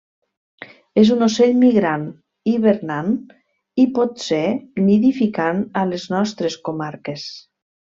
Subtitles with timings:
[1.01, 2.07] És un ocell migrant,
[2.53, 4.43] hivernant i, potser,
[4.91, 7.33] nidificant a les nostres comarques.